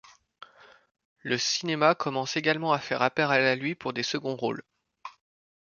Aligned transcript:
Le 1.21 1.37
cinéma 1.37 1.93
commence 1.93 2.35
également 2.35 2.73
à 2.73 2.79
faire 2.79 3.03
appel 3.03 3.25
à 3.29 3.55
lui 3.55 3.75
pour 3.75 3.93
des 3.93 4.01
seconds 4.01 4.35
rôles. 4.35 4.63